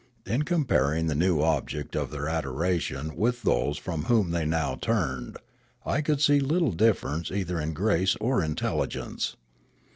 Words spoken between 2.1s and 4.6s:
adoration with those from whom they